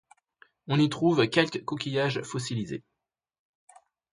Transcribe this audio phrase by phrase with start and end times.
[0.65, 2.81] On y trouve quelques coquillages fossilisés.